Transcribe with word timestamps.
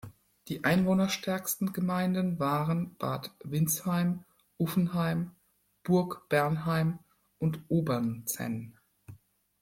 Die 0.47 0.63
einwohnerstärksten 0.63 1.73
Gemeinden 1.73 2.39
waren 2.39 2.95
Bad 2.95 3.29
Windsheim, 3.43 4.25
Uffenheim, 4.57 5.35
Burgbernheim 5.83 6.97
und 7.37 7.59
Obernzenn. 7.69 8.75